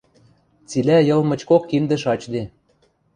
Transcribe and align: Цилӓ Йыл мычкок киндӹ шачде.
Цилӓ 0.69 0.97
Йыл 1.07 1.21
мычкок 1.29 1.63
киндӹ 1.69 1.97
шачде. 2.03 2.43